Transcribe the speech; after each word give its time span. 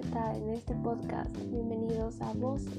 en 0.00 0.48
este 0.48 0.74
podcast. 0.76 1.30
Bienvenidos 1.50 2.22
a 2.22 2.32
Voces. 2.32 2.72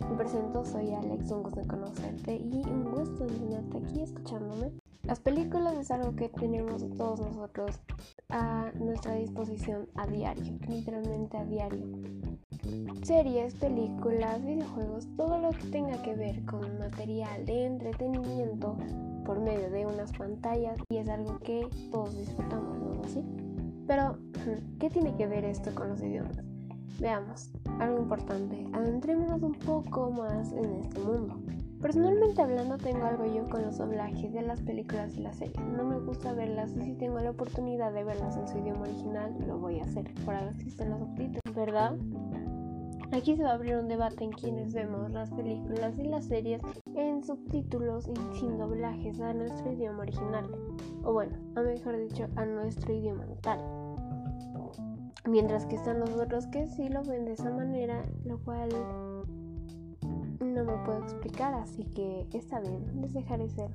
Me 0.00 0.16
presento, 0.16 0.64
soy 0.64 0.92
Alex, 0.94 1.30
un 1.30 1.44
gusto 1.44 1.60
de 1.60 1.66
conocerte 1.68 2.34
y 2.34 2.64
un 2.66 2.90
gusto 2.90 3.24
de 3.24 3.34
tenerte 3.34 3.78
aquí 3.78 4.00
escuchándome. 4.02 4.72
Las 5.04 5.20
películas 5.20 5.76
es 5.76 5.92
algo 5.92 6.16
que 6.16 6.28
tenemos 6.28 6.84
todos 6.96 7.20
nosotros 7.20 7.78
a 8.30 8.72
nuestra 8.80 9.14
disposición 9.14 9.86
a 9.94 10.08
diario, 10.08 10.58
literalmente 10.66 11.36
a 11.36 11.44
diario. 11.44 11.86
Series, 13.04 13.54
películas, 13.54 14.44
videojuegos, 14.44 15.06
todo 15.16 15.38
lo 15.38 15.50
que 15.50 15.68
tenga 15.68 16.02
que 16.02 16.16
ver 16.16 16.44
con 16.46 16.80
material 16.80 17.46
de 17.46 17.66
entretenimiento 17.66 18.76
por 19.24 19.38
medio 19.38 19.70
de 19.70 19.86
unas 19.86 20.10
pantallas 20.18 20.80
y 20.88 20.96
es 20.96 21.08
algo 21.08 21.38
que 21.38 21.68
todos 21.92 22.18
disfrutamos, 22.18 22.76
¿no? 22.76 23.02
¿Así? 23.04 23.24
Pero, 23.86 24.18
¿qué 24.80 24.90
tiene 24.90 25.14
que 25.14 25.28
ver 25.28 25.44
esto 25.44 25.72
con 25.72 25.90
los 25.90 26.02
idiomas? 26.02 26.45
Veamos, 26.98 27.50
algo 27.78 27.98
importante, 27.98 28.66
adentrémonos 28.72 29.42
un 29.42 29.52
poco 29.52 30.10
más 30.10 30.52
en 30.52 30.76
este 30.76 30.98
mundo. 31.00 31.38
Personalmente 31.82 32.40
hablando 32.40 32.78
tengo 32.78 33.04
algo 33.04 33.26
yo 33.26 33.46
con 33.50 33.62
los 33.62 33.76
doblajes 33.76 34.32
de 34.32 34.40
las 34.40 34.62
películas 34.62 35.14
y 35.14 35.20
las 35.20 35.36
series. 35.36 35.60
No 35.76 35.84
me 35.84 35.98
gusta 35.98 36.32
verlas 36.32 36.74
y 36.74 36.82
si 36.82 36.94
tengo 36.94 37.20
la 37.20 37.30
oportunidad 37.30 37.92
de 37.92 38.02
verlas 38.02 38.36
en 38.38 38.48
su 38.48 38.58
idioma 38.58 38.82
original, 38.82 39.36
lo 39.46 39.58
voy 39.58 39.78
a 39.78 39.84
hacer. 39.84 40.10
Por 40.24 40.34
algo 40.34 40.50
existen 40.52 40.88
los 40.88 41.00
subtítulos, 41.00 41.54
¿verdad? 41.54 41.96
Aquí 43.12 43.36
se 43.36 43.44
va 43.44 43.50
a 43.50 43.54
abrir 43.54 43.76
un 43.76 43.88
debate 43.88 44.24
en 44.24 44.32
quienes 44.32 44.72
vemos 44.72 45.10
las 45.10 45.30
películas 45.30 45.98
y 45.98 46.04
las 46.04 46.24
series 46.24 46.62
en 46.94 47.22
subtítulos 47.22 48.08
y 48.08 48.38
sin 48.38 48.58
doblajes 48.58 49.20
a 49.20 49.34
nuestro 49.34 49.70
idioma 49.70 50.02
original, 50.02 50.46
o 51.04 51.12
bueno, 51.12 51.36
a 51.54 51.60
mejor 51.60 51.98
dicho, 51.98 52.26
a 52.36 52.46
nuestro 52.46 52.92
idioma 52.92 53.26
natal. 53.26 53.85
Mientras 55.28 55.66
que 55.66 55.74
están 55.74 56.00
los 56.00 56.10
otros 56.10 56.46
que 56.46 56.66
sí 56.68 56.88
lo 56.88 57.02
ven 57.02 57.24
de 57.24 57.32
esa 57.32 57.50
manera, 57.50 58.04
lo 58.24 58.38
cual 58.38 58.68
no 60.40 60.64
me 60.64 60.84
puedo 60.84 61.02
explicar, 61.02 61.54
así 61.54 61.84
que 61.84 62.26
está 62.32 62.60
bien, 62.60 63.00
les 63.00 63.12
dejaré 63.12 63.48
ser. 63.48 63.70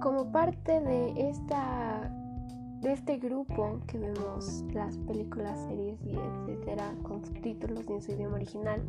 Como 0.00 0.32
parte 0.32 0.80
de 0.80 1.28
esta 1.28 2.10
de 2.80 2.92
este 2.92 3.16
grupo 3.16 3.80
que 3.86 3.98
vemos 3.98 4.64
las 4.72 4.96
películas, 4.98 5.58
series 5.66 5.98
y 6.04 6.14
etcétera 6.14 6.94
con 7.02 7.24
subtítulos 7.24 7.88
en 7.88 8.02
su 8.02 8.12
idioma 8.12 8.36
original, 8.36 8.82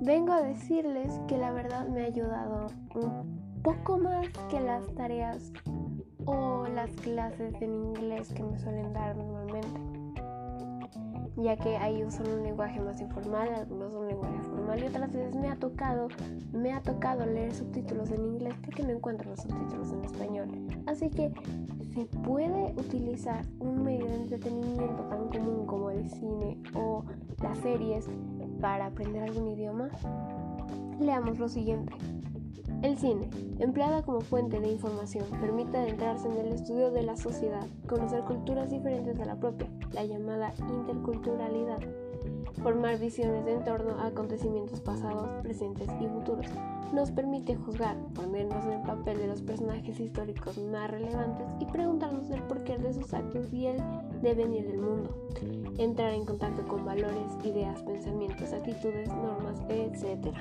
vengo 0.00 0.32
a 0.32 0.42
decirles 0.42 1.20
que 1.28 1.36
la 1.36 1.52
verdad 1.52 1.86
me 1.88 2.02
ha 2.02 2.06
ayudado 2.06 2.66
un 2.94 3.62
poco 3.62 3.98
más 3.98 4.26
que 4.48 4.58
las 4.60 4.86
tareas 4.94 5.52
o 6.24 6.66
las 6.74 6.90
clases 6.92 7.54
en 7.60 7.74
inglés 7.74 8.32
que 8.32 8.42
me 8.42 8.58
suelen 8.58 8.92
dar 8.92 9.16
ya 11.42 11.56
que 11.56 11.76
ahí 11.76 12.04
usan 12.04 12.28
un 12.28 12.42
lenguaje 12.42 12.80
más 12.80 13.00
informal, 13.00 13.48
algunos 13.54 13.94
un 13.94 14.06
lenguaje 14.06 14.40
formal 14.42 14.82
y 14.82 14.86
otras 14.86 15.12
veces 15.12 15.34
me 15.34 15.48
ha 15.48 15.56
tocado, 15.56 16.08
me 16.52 16.72
ha 16.72 16.82
tocado 16.82 17.24
leer 17.26 17.52
subtítulos 17.52 18.10
en 18.10 18.24
inglés 18.24 18.54
porque 18.64 18.82
no 18.82 18.90
encuentro 18.90 19.30
los 19.30 19.40
subtítulos 19.40 19.92
en 19.92 20.04
español. 20.04 20.48
Así 20.86 21.10
que 21.10 21.32
se 21.94 22.04
puede 22.04 22.72
utilizar 22.76 23.44
un 23.58 23.82
medio 23.82 24.06
de 24.06 24.14
entretenimiento 24.16 25.02
tan 25.04 25.28
común 25.28 25.66
como 25.66 25.90
el 25.90 26.08
cine 26.08 26.58
o 26.74 27.04
las 27.42 27.58
series 27.58 28.06
para 28.60 28.86
aprender 28.86 29.22
algún 29.22 29.48
idioma. 29.48 29.88
Leamos 31.00 31.38
lo 31.38 31.48
siguiente. 31.48 31.92
El 32.82 32.96
cine, 32.96 33.28
empleada 33.58 34.02
como 34.02 34.22
fuente 34.22 34.58
de 34.58 34.72
información, 34.72 35.26
permite 35.40 35.76
adentrarse 35.76 36.28
en 36.28 36.38
el 36.38 36.52
estudio 36.52 36.90
de 36.90 37.02
la 37.02 37.16
sociedad, 37.16 37.66
conocer 37.86 38.22
culturas 38.22 38.70
diferentes 38.70 39.20
a 39.20 39.26
la 39.26 39.36
propia, 39.36 39.68
la 39.92 40.04
llamada 40.04 40.54
interculturalidad, 40.58 41.80
formar 42.62 42.98
visiones 42.98 43.46
en 43.46 43.64
torno 43.64 43.98
a 44.00 44.06
acontecimientos 44.06 44.80
pasados, 44.80 45.28
presentes 45.42 45.88
y 46.00 46.06
futuros. 46.06 46.46
Nos 46.92 47.10
permite 47.10 47.54
juzgar, 47.54 47.96
ponernos 48.14 48.64
en 48.64 48.72
el 48.72 48.82
papel 48.82 49.18
de 49.18 49.28
los 49.28 49.42
personajes 49.42 50.00
históricos 50.00 50.58
más 50.58 50.90
relevantes 50.90 51.46
y 51.60 51.66
preguntarnos 51.66 52.30
el 52.30 52.42
porqué 52.44 52.78
de 52.78 52.92
sus 52.92 53.12
actos 53.14 53.52
y 53.52 53.66
el 53.66 53.76
devenir 54.22 54.66
del 54.66 54.78
mundo. 54.78 55.14
Entrar 55.78 56.12
en 56.12 56.24
contacto 56.24 56.66
con 56.66 56.84
valores, 56.84 57.32
ideas, 57.44 57.82
pensamientos, 57.82 58.52
actitudes, 58.52 59.08
normas, 59.08 59.60
etc. 59.68 60.34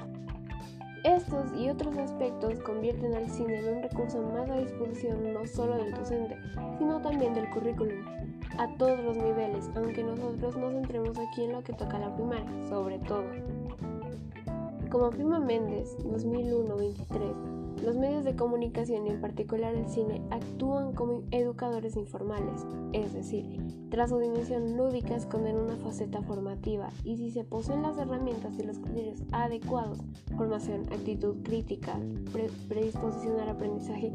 Estos 1.03 1.53
y 1.55 1.69
otros 1.69 1.97
aspectos 1.97 2.59
convierten 2.59 3.13
al 3.13 3.29
cine 3.29 3.59
en 3.59 3.77
un 3.77 3.83
recurso 3.83 4.21
más 4.21 4.49
a 4.49 4.57
disposición 4.57 5.33
no 5.33 5.47
solo 5.47 5.77
del 5.77 5.93
docente, 5.93 6.35
sino 6.77 7.01
también 7.01 7.33
del 7.33 7.49
currículum, 7.51 8.03
a 8.57 8.67
todos 8.77 8.99
los 8.99 9.15
niveles, 9.15 9.69
aunque 9.75 10.03
nosotros 10.03 10.57
nos 10.57 10.73
centremos 10.73 11.17
aquí 11.17 11.45
en 11.45 11.53
lo 11.53 11.63
que 11.63 11.71
toca 11.71 11.97
la 11.99 12.13
primaria, 12.13 12.51
sobre 12.67 12.99
todo. 12.99 13.23
Como 14.89 15.09
Prima 15.11 15.39
Méndez, 15.39 15.97
2001-23, 15.99 17.58
los 17.83 17.95
medios 17.95 18.23
de 18.23 18.35
comunicación 18.35 19.07
en 19.07 19.21
particular 19.21 19.73
el 19.73 19.87
cine 19.87 20.21
actúan 20.31 20.93
como 20.93 21.23
educadores 21.31 21.95
informales, 21.95 22.65
es 22.93 23.13
decir, 23.13 23.45
tras 23.89 24.09
su 24.09 24.19
dimensión 24.19 24.77
lúdica 24.77 25.15
esconden 25.15 25.55
una 25.57 25.75
faceta 25.77 26.21
formativa 26.21 26.89
y 27.03 27.17
si 27.17 27.31
se 27.31 27.43
poseen 27.43 27.81
las 27.81 27.97
herramientas 27.97 28.53
y 28.59 28.63
los 28.63 28.79
criterios 28.79 29.23
adecuados, 29.31 29.99
formación, 30.37 30.81
actitud 30.91 31.37
crítica, 31.43 31.99
predisposición 32.67 33.39
al 33.39 33.49
aprendizaje, 33.49 34.11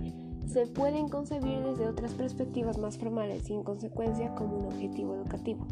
se 0.46 0.66
pueden 0.66 1.08
concebir 1.08 1.60
desde 1.60 1.88
otras 1.88 2.12
perspectivas 2.12 2.78
más 2.78 2.98
formales 2.98 3.48
y 3.50 3.54
en 3.54 3.64
consecuencia 3.64 4.34
como 4.34 4.58
un 4.58 4.66
objetivo 4.66 5.14
educativo. 5.14 5.66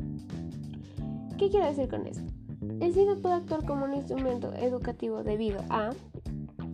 ¿Qué 1.39 1.51
quiero 1.51 1.67
decir 1.67 1.89
con 1.89 2.07
esto? 2.07 2.25
El 2.81 2.95
cine 2.95 3.17
puede 3.17 3.35
actuar 3.35 3.65
como 3.65 3.85
un 3.85 3.95
instrumento 3.95 4.53
educativo 4.55 5.23
debido 5.23 5.61
a 5.69 5.91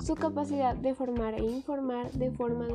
su 0.09 0.15
capacidad 0.15 0.75
de 0.75 0.95
formar 0.95 1.35
e 1.35 1.45
informar 1.45 2.11
de 2.13 2.31
forma 2.31 2.67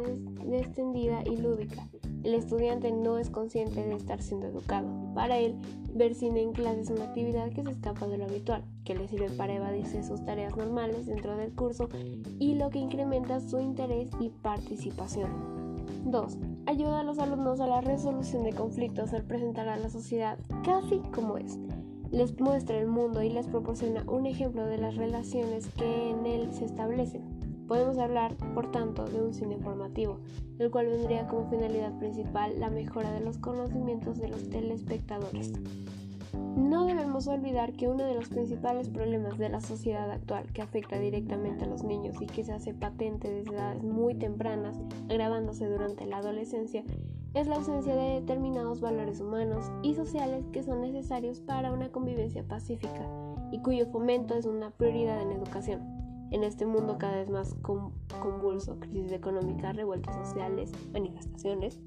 extendida 0.52 1.24
y 1.26 1.36
lúdica. 1.36 1.90
El 2.24 2.36
estudiante 2.36 2.92
no 2.92 3.18
es 3.18 3.32
consciente 3.32 3.84
de 3.84 3.96
estar 3.96 4.22
siendo 4.22 4.46
educado. 4.46 4.88
Para 5.16 5.40
él, 5.40 5.56
ver 5.96 6.14
cine 6.14 6.44
en 6.44 6.54
clase 6.54 6.82
es 6.82 6.92
una 6.92 7.06
actividad 7.06 7.50
que 7.50 7.64
se 7.64 7.72
escapa 7.72 8.06
de 8.06 8.20
lo 8.20 8.26
habitual, 8.26 8.64
que 8.86 8.94
le 8.94 9.08
sirve 9.08 9.32
para 9.32 9.56
evadirse 9.56 10.04
sus 10.04 10.24
tareas 10.24 10.56
normales 10.56 11.08
dentro 11.08 11.36
del 11.36 11.56
curso 11.56 11.90
y 12.38 12.54
lo 12.54 12.70
que 12.70 12.78
incrementa 12.78 13.40
su 13.40 13.60
interés 13.60 14.12
y 14.20 14.30
participación. 14.30 15.32
2. 16.06 16.38
Ayuda 16.68 17.00
a 17.00 17.04
los 17.04 17.18
alumnos 17.18 17.60
a 17.60 17.66
la 17.66 17.82
resolución 17.82 18.44
de 18.44 18.54
conflictos 18.54 19.12
al 19.12 19.24
presentar 19.24 19.70
a 19.70 19.78
la 19.78 19.90
sociedad 19.90 20.38
casi 20.64 21.00
como 21.12 21.40
es 21.40 21.58
les 22.14 22.40
muestra 22.40 22.78
el 22.78 22.88
mundo 22.88 23.24
y 23.24 23.32
les 23.32 23.48
proporciona 23.48 24.04
un 24.08 24.28
ejemplo 24.28 24.64
de 24.68 24.78
las 24.78 24.96
relaciones 24.96 25.68
que 25.70 26.12
en 26.12 26.28
él 26.28 26.54
se 26.54 26.66
establecen. 26.66 27.24
Podemos 27.68 27.98
hablar, 27.98 28.36
por 28.54 28.72
tanto, 28.72 29.06
de 29.06 29.20
un 29.20 29.34
cine 29.34 29.58
formativo, 29.58 30.20
el 30.60 30.70
cual 30.70 30.88
vendría 30.88 31.28
como 31.28 31.50
finalidad 31.50 31.98
principal 31.98 32.60
la 32.60 32.70
mejora 32.70 33.12
de 33.12 33.22
los 33.22 33.40
conocimientos 33.40 34.20
de 34.20 34.28
los 34.28 34.48
telespectadores. 34.48 35.54
No 36.56 36.86
debemos 36.86 37.28
olvidar 37.28 37.74
que 37.74 37.88
uno 37.88 38.04
de 38.04 38.14
los 38.14 38.30
principales 38.30 38.90
problemas 38.90 39.40
de 39.40 39.50
la 39.50 39.60
sociedad 39.60 40.12
actual 40.12 40.46
que 40.54 40.62
afecta 40.62 41.00
directamente 41.00 41.66
a 41.66 41.68
los 41.68 41.84
niños 41.84 42.22
y 42.22 42.28
que 42.28 42.44
se 42.44 42.54
hace 42.54 42.76
patente 42.76 43.32
desde 43.32 43.56
edades 43.56 43.84
muy 43.84 44.14
tempranas, 44.14 44.80
agravándose 45.10 45.68
durante 45.68 46.06
la 46.06 46.18
adolescencia, 46.18 46.84
es 47.34 47.48
la 47.48 47.56
ausencia 47.56 47.96
de 47.96 48.20
determinados 48.20 48.80
valores 48.80 49.20
humanos 49.20 49.72
y 49.82 49.96
sociales 49.96 50.46
que 50.52 50.64
son 50.64 50.82
necesarios 50.82 51.40
para 51.42 51.72
una 51.72 51.90
convivencia 51.90 52.44
pacífica 52.48 53.08
y 53.52 53.60
cuyo 53.60 53.88
fomento 53.88 54.36
es 54.36 54.46
una 54.46 54.72
prioridad 54.72 55.22
en 55.22 55.32
educación. 55.32 55.82
En 56.32 56.44
este 56.44 56.66
mundo 56.66 56.98
cada 56.98 57.18
vez 57.18 57.30
más 57.30 57.56
convulso, 57.62 58.80
crisis 58.80 59.12
económica, 59.12 59.74
revueltas 59.74 60.16
sociales, 60.16 60.72
manifestaciones, 60.92 61.80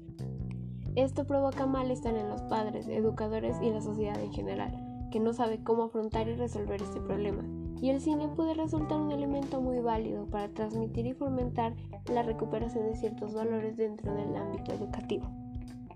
esto 0.95 1.27
provoca 1.27 1.65
malestar 1.65 2.15
en 2.15 2.29
los 2.29 2.41
padres, 2.43 2.87
educadores 2.87 3.57
y 3.61 3.69
la 3.69 3.81
sociedad 3.81 4.19
en 4.19 4.33
general, 4.33 5.07
que 5.11 5.19
no 5.19 5.31
sabe 5.31 5.63
cómo 5.63 5.83
afrontar 5.83 6.27
y 6.27 6.35
resolver 6.35 6.81
este 6.81 6.99
problema. 7.01 7.43
Y 7.81 7.91
el 7.91 8.01
cine 8.01 8.27
puede 8.29 8.55
resultar 8.55 8.97
un 8.99 9.11
elemento 9.11 9.61
muy 9.61 9.79
válido 9.79 10.25
para 10.25 10.49
transmitir 10.49 11.05
y 11.05 11.13
fomentar 11.13 11.75
la 12.11 12.23
recuperación 12.23 12.87
de 12.87 12.95
ciertos 12.95 13.35
valores 13.35 13.77
dentro 13.77 14.15
del 14.15 14.35
ámbito 14.35 14.73
educativo. 14.73 15.29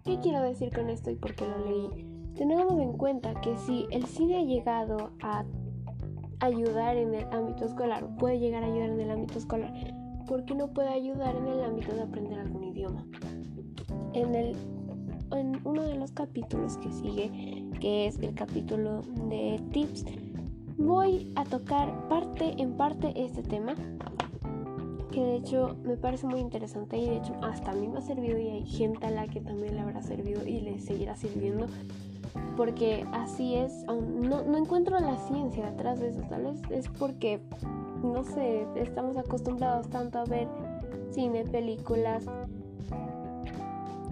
¿Qué 0.04 0.20
quiero 0.20 0.42
decir 0.42 0.74
con 0.74 0.90
esto 0.90 1.12
y 1.12 1.16
por 1.16 1.36
qué 1.36 1.46
lo 1.46 1.64
leí? 1.64 2.08
Tenemos 2.36 2.80
en 2.80 2.94
cuenta 2.94 3.40
que 3.42 3.56
si 3.58 3.86
el 3.92 4.06
cine 4.08 4.40
ha 4.40 4.44
llegado 4.44 5.12
a 5.22 5.46
ayudar 6.40 6.98
en 6.98 7.14
el 7.14 7.26
ámbito 7.32 7.66
escolar, 7.66 8.08
puede 8.18 8.40
llegar 8.40 8.64
a 8.64 8.66
ayudar 8.66 8.90
en 8.90 9.00
el 9.00 9.12
ámbito 9.12 9.38
escolar, 9.38 9.72
¿por 10.28 10.44
qué 10.46 10.56
no 10.56 10.70
puede 10.70 10.90
ayudar 10.90 11.36
en 11.36 11.48
el 11.48 11.64
ámbito 11.64 11.94
de 11.94 12.02
aprender 12.02 12.40
algún 12.40 12.64
idioma? 12.64 13.06
En, 14.14 14.34
el, 14.34 14.56
en 15.34 15.60
uno 15.64 15.84
de 15.84 15.96
los 15.96 16.12
capítulos 16.12 16.78
que 16.78 16.92
sigue, 16.92 17.70
que 17.80 18.08
es 18.08 18.18
el 18.20 18.34
capítulo 18.34 19.02
de 19.30 19.62
tips, 19.72 20.06
voy 20.78 21.32
a 21.36 21.44
tocar 21.44 22.08
parte 22.08 22.56
en 22.58 22.76
parte 22.76 23.14
este 23.16 23.44
tema 23.44 23.76
que 25.12 25.24
de 25.24 25.36
hecho 25.36 25.76
me 25.84 25.98
parece 25.98 26.26
muy 26.26 26.40
interesante 26.40 26.98
y 26.98 27.08
de 27.08 27.18
hecho 27.18 27.34
hasta 27.42 27.72
a 27.72 27.76
mí 27.76 27.88
me 27.88 28.00
ha 28.00 28.02
servido 28.02 28.40
y 28.40 28.48
hay 28.48 28.66
gente 28.66 29.06
a 29.06 29.12
la 29.12 29.28
que 29.28 29.42
también 29.42 29.76
le 29.76 29.82
habrá 29.82 30.02
servido 30.02 30.46
y 30.48 30.62
le 30.62 30.80
seguirá 30.80 31.16
sirviendo 31.16 31.68
porque 32.56 33.06
así 33.12 33.56
es, 33.56 33.86
no, 33.88 34.44
no 34.44 34.58
encuentro 34.58 35.00
la 35.00 35.18
ciencia 35.18 35.70
detrás 35.72 36.00
de 36.00 36.10
eso, 36.10 36.22
tal 36.30 36.44
vez 36.44 36.62
es 36.70 36.88
porque, 36.88 37.42
no 38.04 38.24
sé, 38.24 38.66
estamos 38.76 39.18
acostumbrados 39.18 39.90
tanto 39.90 40.20
a 40.20 40.26
ver 40.26 40.48
cine, 41.12 41.44
películas 41.46 42.26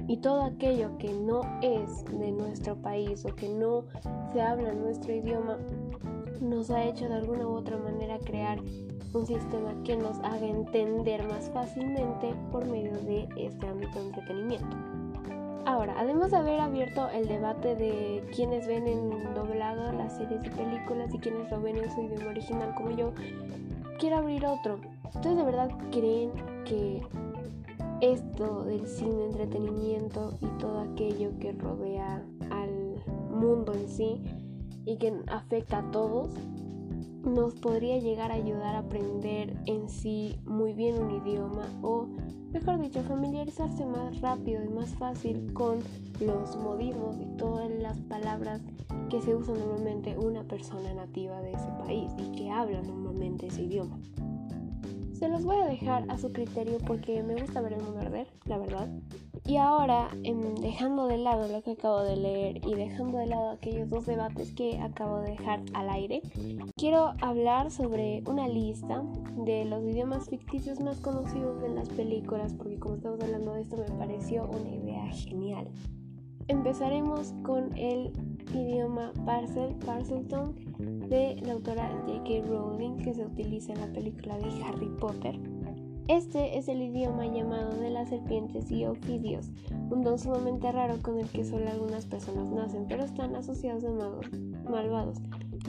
y 0.07 0.17
todo 0.17 0.43
aquello 0.43 0.97
que 0.97 1.13
no 1.13 1.41
es 1.61 2.03
de 2.05 2.31
nuestro 2.31 2.75
país 2.75 3.25
o 3.25 3.35
que 3.35 3.47
no 3.47 3.83
se 4.33 4.41
habla 4.41 4.73
nuestro 4.73 5.13
idioma 5.13 5.57
nos 6.41 6.69
ha 6.69 6.83
hecho 6.83 7.07
de 7.07 7.15
alguna 7.15 7.47
u 7.47 7.51
otra 7.51 7.77
manera 7.77 8.17
crear 8.19 8.59
un 9.13 9.25
sistema 9.25 9.73
que 9.83 9.95
nos 9.95 10.17
haga 10.19 10.45
entender 10.45 11.27
más 11.27 11.49
fácilmente 11.49 12.33
por 12.51 12.65
medio 12.65 12.93
de 12.99 13.27
este 13.37 13.67
ámbito 13.67 13.99
de 13.99 14.07
entretenimiento. 14.07 14.77
Ahora, 15.65 15.95
además 15.97 16.31
de 16.31 16.37
haber 16.37 16.59
abierto 16.59 17.09
el 17.09 17.27
debate 17.27 17.75
de 17.75 18.23
quienes 18.33 18.67
ven 18.67 18.87
en 18.87 19.33
doblado 19.35 19.91
las 19.91 20.17
series 20.17 20.43
y 20.45 20.49
películas 20.49 21.13
y 21.13 21.19
quienes 21.19 21.51
lo 21.51 21.61
ven 21.61 21.77
en 21.77 21.91
su 21.91 22.01
idioma 22.01 22.31
original 22.31 22.73
como 22.75 22.91
yo, 22.91 23.13
quiero 23.99 24.17
abrir 24.17 24.45
otro. 24.45 24.79
¿Ustedes 25.13 25.37
de 25.37 25.43
verdad 25.43 25.69
creen 25.91 26.31
que 26.65 27.01
esto 28.01 28.63
del 28.63 28.87
cine, 28.87 29.25
entretenimiento 29.25 30.33
y 30.41 30.47
todo 30.57 30.79
aquello 30.79 31.31
que 31.39 31.51
rodea 31.51 32.23
al 32.49 33.03
mundo 33.29 33.73
en 33.73 33.87
sí 33.89 34.21
y 34.85 34.97
que 34.97 35.13
afecta 35.27 35.79
a 35.79 35.91
todos, 35.91 36.31
nos 37.23 37.53
podría 37.55 37.97
llegar 37.99 38.31
a 38.31 38.35
ayudar 38.35 38.75
a 38.75 38.79
aprender 38.79 39.55
en 39.65 39.89
sí 39.89 40.39
muy 40.45 40.73
bien 40.73 41.01
un 41.01 41.11
idioma 41.11 41.67
o, 41.81 42.07
mejor 42.51 42.79
dicho, 42.81 43.01
familiarizarse 43.03 43.85
más 43.85 44.19
rápido 44.21 44.63
y 44.63 44.69
más 44.69 44.89
fácil 44.95 45.53
con 45.53 45.79
los 46.19 46.55
modismos 46.57 47.17
y 47.19 47.25
todas 47.37 47.69
las 47.69 47.99
palabras 48.01 48.61
que 49.09 49.21
se 49.21 49.35
usan 49.35 49.59
normalmente 49.59 50.17
una 50.17 50.43
persona 50.43 50.93
nativa 50.93 51.41
de 51.41 51.51
ese 51.51 51.67
país 51.79 52.11
y 52.17 52.31
que 52.37 52.49
habla 52.49 52.81
normalmente 52.81 53.47
ese 53.47 53.63
idioma. 53.63 53.99
Se 55.19 55.27
los 55.27 55.43
voy 55.43 55.57
a 55.57 55.65
dejar 55.65 56.05
a 56.07 56.17
su 56.17 56.31
criterio 56.31 56.77
porque 56.87 57.21
me 57.23 57.35
gusta 57.35 57.59
ver 57.59 57.73
el 57.73 57.83
mundo 57.83 57.99
arder, 57.99 58.27
la 58.45 58.57
verdad. 58.57 58.87
Y 59.45 59.57
ahora, 59.57 60.09
em, 60.23 60.55
dejando 60.55 61.07
de 61.07 61.17
lado 61.17 61.45
lo 61.49 61.61
que 61.61 61.71
acabo 61.71 62.03
de 62.03 62.15
leer 62.15 62.65
y 62.65 62.73
dejando 62.75 63.17
de 63.17 63.25
lado 63.25 63.49
aquellos 63.49 63.89
dos 63.89 64.05
debates 64.05 64.53
que 64.53 64.79
acabo 64.79 65.19
de 65.19 65.31
dejar 65.31 65.61
al 65.73 65.89
aire, 65.89 66.21
quiero 66.77 67.15
hablar 67.21 67.69
sobre 67.69 68.23
una 68.27 68.47
lista 68.47 69.03
de 69.45 69.65
los 69.65 69.83
idiomas 69.83 70.29
ficticios 70.29 70.79
más 70.79 71.01
conocidos 71.01 71.65
en 71.65 71.75
las 71.75 71.89
películas, 71.89 72.53
porque 72.53 72.79
como 72.79 72.95
estamos 72.95 73.19
hablando 73.21 73.55
de 73.55 73.61
esto 73.63 73.75
me 73.75 73.97
pareció 73.97 74.45
una 74.45 74.69
idea 74.69 75.05
genial. 75.11 75.67
Empezaremos 76.47 77.33
con 77.43 77.77
el 77.77 78.13
idioma 78.53 79.11
Parcel, 79.25 79.75
Parselton 79.85 80.55
de 81.09 81.37
la 81.41 81.53
autora 81.53 81.89
J.K. 82.05 82.47
Rowling 82.47 82.97
que 82.97 83.13
se 83.13 83.25
utiliza 83.25 83.73
en 83.73 83.81
la 83.81 83.93
película 83.93 84.37
de 84.37 84.63
Harry 84.63 84.89
Potter. 84.99 85.39
Este 86.07 86.57
es 86.57 86.67
el 86.67 86.81
idioma 86.81 87.27
llamado 87.27 87.69
de 87.79 87.91
las 87.91 88.09
serpientes 88.09 88.71
y 88.71 88.83
ofidios, 88.83 89.51
un 89.91 90.01
don 90.01 90.17
sumamente 90.17 90.71
raro 90.71 90.95
con 91.03 91.19
el 91.19 91.27
que 91.27 91.45
solo 91.45 91.69
algunas 91.69 92.07
personas 92.07 92.49
nacen, 92.49 92.87
pero 92.87 93.03
están 93.03 93.35
asociados 93.35 93.83
a 93.83 93.91
magos 93.91 94.25
malvados, 94.67 95.17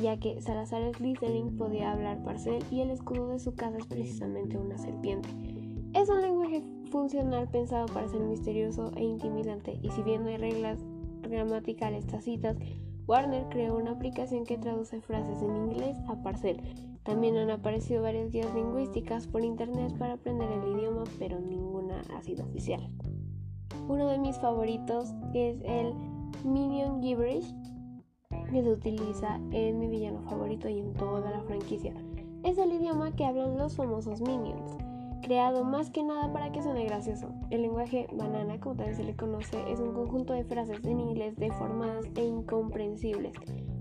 ya 0.01 0.19
que 0.19 0.41
Salazar 0.41 0.95
Slytherin 0.95 1.59
podía 1.59 1.93
hablar 1.93 2.23
parcel 2.23 2.65
y 2.71 2.81
el 2.81 2.91
escudo 2.91 3.29
de 3.29 3.39
su 3.39 3.55
casa 3.55 3.77
es 3.77 3.87
precisamente 3.87 4.57
una 4.57 4.79
serpiente. 4.79 5.29
Es 5.93 6.09
un 6.09 6.23
lenguaje 6.23 6.63
funcional 6.91 7.47
pensado 7.49 7.85
para 7.87 8.09
ser 8.09 8.21
misterioso 8.21 8.93
e 8.97 9.05
intimidante, 9.05 9.79
y 9.83 9.91
si 9.91 10.03
bien 10.03 10.23
no 10.23 10.31
hay 10.31 10.39
reglas 10.39 10.79
gramaticales 11.31 12.07
tacitas, 12.07 12.57
Warner 13.07 13.49
creó 13.49 13.77
una 13.77 13.93
aplicación 13.93 14.45
que 14.45 14.59
traduce 14.59 15.01
frases 15.01 15.43
en 15.43 15.57
inglés 15.57 15.97
a 16.09 16.23
parcel. 16.23 16.61
También 17.03 17.37
han 17.37 17.51
aparecido 17.51 18.03
varias 18.03 18.31
guías 18.31 18.55
lingüísticas 18.55 19.27
por 19.27 19.43
internet 19.43 19.97
para 19.99 20.15
aprender 20.15 20.49
el 20.51 20.77
idioma, 20.77 21.05
pero 21.19 21.41
ninguna 21.41 22.03
ha 22.15 22.23
sido 22.23 22.45
oficial. 22.45 22.89
Uno 23.89 24.07
de 24.09 24.19
mis 24.19 24.39
favoritos 24.39 25.13
es 25.35 25.61
el 25.65 25.95
Minion 26.45 27.03
Gibberish, 27.03 27.53
que 28.51 28.63
se 28.63 28.71
utiliza 28.71 29.41
en 29.51 29.79
mi 29.79 29.89
villano 29.89 30.23
favorito 30.23 30.69
y 30.69 30.79
en 30.79 30.93
toda 30.95 31.31
la 31.31 31.43
franquicia. 31.43 31.95
Es 32.45 32.59
el 32.59 32.73
idioma 32.73 33.15
que 33.17 33.25
hablan 33.25 33.59
los 33.59 33.77
famosos 33.77 34.21
Minions 34.21 34.90
creado 35.21 35.65
más 35.65 35.91
que 35.91 36.03
nada 36.03 36.33
para 36.33 36.53
que 36.53 36.63
suene 36.63 36.85
gracioso. 36.85 37.33
El 37.51 37.63
lenguaje 37.63 38.09
banana, 38.13 38.59
como 38.61 38.77
también 38.77 38.97
se 38.97 39.05
le 39.05 39.17
conoce, 39.17 39.59
es 39.71 39.81
un 39.81 39.93
conjunto 39.93 40.33
de 40.33 40.45
frases 40.45 40.85
en 40.85 41.01
inglés 41.01 41.37
deformadas 41.37 42.07
e 42.17 42.25
incomprensibles, 42.25 43.35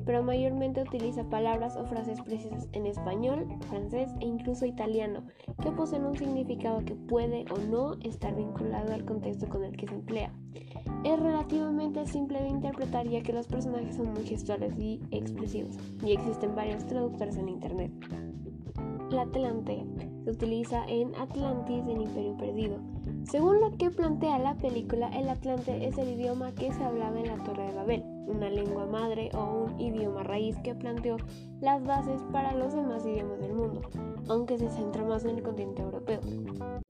pero 0.05 0.23
mayormente 0.23 0.81
utiliza 0.81 1.23
palabras 1.29 1.75
o 1.77 1.85
frases 1.85 2.21
precisas 2.21 2.67
en 2.73 2.85
español, 2.85 3.47
francés 3.69 4.09
e 4.19 4.25
incluso 4.25 4.65
italiano, 4.65 5.23
que 5.61 5.71
poseen 5.71 6.05
un 6.05 6.17
significado 6.17 6.83
que 6.85 6.95
puede 6.95 7.45
o 7.51 7.57
no 7.57 7.93
estar 8.03 8.35
vinculado 8.35 8.93
al 8.93 9.05
contexto 9.05 9.47
con 9.47 9.63
el 9.63 9.75
que 9.77 9.87
se 9.87 9.95
emplea. 9.95 10.33
Es 11.03 11.19
relativamente 11.19 12.05
simple 12.05 12.41
de 12.41 12.49
interpretar 12.49 13.07
ya 13.07 13.21
que 13.21 13.33
los 13.33 13.47
personajes 13.47 13.95
son 13.95 14.13
muy 14.13 14.25
gestuales 14.25 14.77
y 14.77 15.01
expresivos, 15.11 15.77
y 16.03 16.11
existen 16.11 16.55
varios 16.55 16.85
traductores 16.87 17.37
en 17.37 17.49
internet. 17.49 17.91
La 19.11 19.23
Atlante 19.23 19.83
se 20.23 20.31
utiliza 20.31 20.85
en 20.87 21.15
Atlantis 21.15 21.83
en 21.87 22.01
Imperio 22.01 22.35
Perdido. 22.37 22.77
Según 23.23 23.61
lo 23.61 23.77
que 23.77 23.91
plantea 23.91 24.39
la 24.39 24.55
película, 24.55 25.09
el 25.09 25.29
Atlante 25.29 25.87
es 25.87 25.97
el 25.97 26.09
idioma 26.09 26.51
que 26.53 26.73
se 26.73 26.83
hablaba 26.83 27.17
en 27.19 27.27
la 27.27 27.43
Torre 27.43 27.67
de 27.67 27.73
Babel, 27.73 28.03
una 28.27 28.49
lengua 28.49 28.85
madre 28.85 29.29
o 29.33 29.65
un 29.65 29.79
idioma 29.79 30.23
raíz 30.23 30.57
que 30.59 30.75
planteó 30.75 31.17
las 31.61 31.83
bases 31.83 32.21
para 32.31 32.53
los 32.53 32.73
demás 32.73 33.05
idiomas 33.05 33.39
del 33.39 33.53
mundo, 33.53 33.81
aunque 34.29 34.57
se 34.57 34.69
centra 34.69 35.03
más 35.03 35.25
en 35.25 35.37
el 35.37 35.43
continente 35.43 35.81
europeo. 35.81 36.21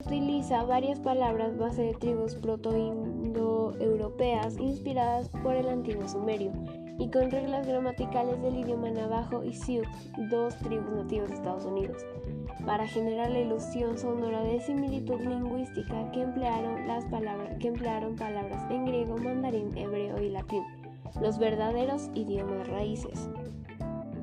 Utiliza 0.06 0.62
varias 0.64 1.00
palabras 1.00 1.58
base 1.58 1.82
de 1.82 1.94
tribus 1.94 2.36
proto-indoeuropeas 2.36 4.56
inspiradas 4.58 5.28
por 5.42 5.54
el 5.54 5.68
antiguo 5.68 6.08
sumerio 6.08 6.52
y 6.98 7.10
con 7.10 7.30
reglas 7.30 7.66
gramaticales 7.66 8.40
del 8.42 8.58
idioma 8.58 8.90
navajo 8.90 9.42
y 9.42 9.54
sioux, 9.54 9.88
dos 10.30 10.54
tribus 10.58 10.92
nativas 10.92 11.30
de 11.30 11.36
Estados 11.36 11.64
Unidos, 11.64 12.04
para 12.70 12.86
generar 12.86 13.32
la 13.32 13.40
ilusión 13.40 13.98
sonora 13.98 14.44
de 14.44 14.60
similitud 14.60 15.20
lingüística 15.22 16.08
que 16.12 16.22
emplearon, 16.22 16.86
palabras, 17.10 18.70
en 18.70 18.84
griego, 18.84 19.16
mandarín, 19.16 19.76
hebreo 19.76 20.22
y 20.22 20.28
latín, 20.28 20.62
los 21.20 21.40
verdaderos 21.40 22.10
idiomas 22.14 22.68
raíces. 22.68 23.28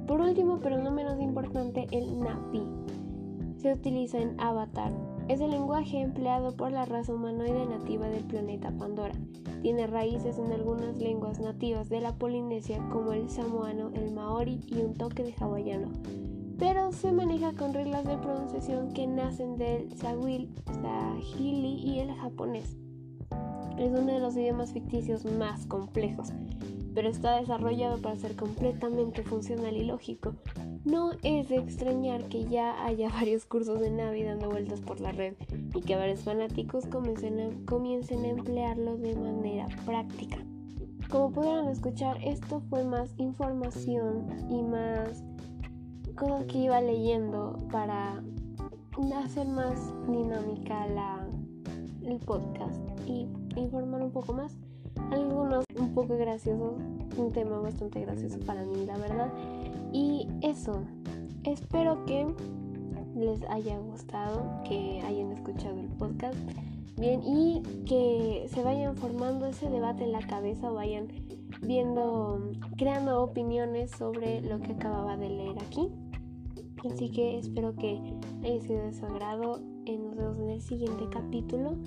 Por 0.07 0.21
último, 0.21 0.61
pero 0.63 0.77
no 0.81 0.91
menos 0.91 1.19
importante, 1.19 1.87
el 1.91 2.21
Napi. 2.21 2.63
Se 3.57 3.73
utiliza 3.73 4.17
en 4.19 4.39
Avatar, 4.39 4.93
es 5.27 5.41
el 5.41 5.51
lenguaje 5.51 5.99
empleado 5.99 6.55
por 6.55 6.71
la 6.71 6.85
raza 6.85 7.13
humanoide 7.13 7.65
nativa 7.65 8.07
del 8.07 8.23
planeta 8.23 8.71
Pandora. 8.71 9.15
Tiene 9.61 9.87
raíces 9.87 10.37
en 10.37 10.53
algunas 10.53 10.95
lenguas 10.95 11.41
nativas 11.41 11.89
de 11.89 11.99
la 11.99 12.15
Polinesia 12.15 12.77
como 12.93 13.11
el 13.11 13.29
samoano, 13.29 13.91
el 13.93 14.13
maori 14.13 14.61
y 14.67 14.77
un 14.77 14.93
toque 14.93 15.23
de 15.23 15.35
hawaiano, 15.37 15.89
se 16.97 17.11
maneja 17.11 17.53
con 17.53 17.73
reglas 17.75 18.05
de 18.05 18.17
pronunciación 18.17 18.91
que 18.91 19.05
nacen 19.05 19.55
del 19.57 19.95
sahili 19.97 20.49
y 21.39 21.99
el 21.99 22.11
japonés. 22.15 22.75
Es 23.77 23.91
uno 23.91 24.13
de 24.13 24.19
los 24.19 24.35
idiomas 24.35 24.73
ficticios 24.73 25.23
más 25.25 25.67
complejos, 25.67 26.33
pero 26.95 27.09
está 27.09 27.39
desarrollado 27.39 28.01
para 28.01 28.15
ser 28.15 28.35
completamente 28.35 29.21
funcional 29.21 29.77
y 29.77 29.83
lógico, 29.83 30.33
no 30.85 31.11
es 31.21 31.49
de 31.49 31.57
extrañar 31.57 32.29
que 32.29 32.45
ya 32.45 32.83
haya 32.83 33.09
varios 33.13 33.45
cursos 33.45 33.79
de 33.79 33.91
Navi 33.91 34.23
dando 34.23 34.49
vueltas 34.49 34.81
por 34.81 34.99
la 34.99 35.11
red 35.11 35.35
y 35.75 35.81
que 35.81 35.95
varios 35.95 36.21
fanáticos 36.21 36.87
comiencen 36.87 37.39
a, 37.39 38.27
emplearlo 38.27 38.97
de 38.97 39.15
manera 39.15 39.67
práctica. 39.85 40.37
Como 41.11 41.31
pudieron 41.31 41.67
escuchar, 41.67 42.17
esto 42.23 42.61
fue 42.69 42.83
más 42.83 43.13
información 43.17 44.27
y 44.49 44.63
más 44.63 45.23
cosas 46.17 46.45
que 46.45 46.57
iba 46.57 46.81
leyendo 46.81 47.57
para 47.71 48.21
hacer 49.23 49.47
más 49.47 49.93
dinámica 50.07 50.87
la, 50.87 51.27
el 52.03 52.17
podcast 52.19 52.81
y 53.05 53.27
informar 53.55 54.01
un 54.01 54.11
poco 54.11 54.33
más. 54.33 54.57
Algunos 55.11 55.63
un 55.79 55.93
poco 55.93 56.17
graciosos, 56.17 56.73
un 57.17 57.31
tema 57.31 57.59
bastante 57.59 58.01
gracioso 58.01 58.39
para 58.39 58.63
mí, 58.65 58.85
la 58.85 58.97
verdad. 58.97 59.31
Y 59.93 60.27
eso, 60.41 60.81
espero 61.43 62.03
que 62.05 62.27
les 63.15 63.43
haya 63.49 63.77
gustado, 63.77 64.61
que 64.67 65.01
hayan 65.05 65.31
escuchado 65.31 65.79
el 65.79 65.87
podcast 65.87 66.37
bien 66.97 67.21
y 67.23 67.61
que 67.85 68.47
se 68.51 68.63
vayan 68.63 68.97
formando 68.97 69.45
ese 69.45 69.69
debate 69.69 70.03
en 70.03 70.13
la 70.13 70.25
cabeza, 70.25 70.71
vayan 70.71 71.07
viendo, 71.61 72.51
creando 72.75 73.21
opiniones 73.21 73.91
sobre 73.91 74.41
lo 74.41 74.59
que 74.59 74.71
acababa 74.73 75.15
de 75.15 75.29
leer 75.29 75.57
aquí. 75.59 75.91
Así 76.85 77.09
que 77.09 77.39
espero 77.39 77.75
que 77.75 78.01
haya 78.43 78.61
sido 78.61 78.83
de 78.83 78.93
su 78.93 79.05
agrado 79.05 79.59
nos 79.95 80.15
vemos 80.15 80.39
en 80.39 80.49
el 80.49 80.61
siguiente 80.61 81.05
capítulo. 81.11 81.77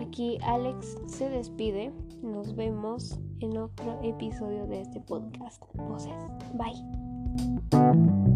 Aquí 0.00 0.38
Alex 0.42 0.98
se 1.06 1.28
despide. 1.28 1.92
Nos 2.22 2.54
vemos 2.54 3.18
en 3.40 3.56
otro 3.56 3.98
episodio 4.02 4.66
de 4.66 4.82
este 4.82 5.00
podcast. 5.00 5.62
Voces. 5.74 6.12
Bye. 6.54 8.29